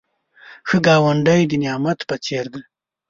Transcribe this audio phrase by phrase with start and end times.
[0.67, 2.61] ښه ګاونډی د نعمت په څېر دی